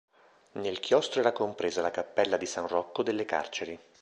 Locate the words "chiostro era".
0.79-1.31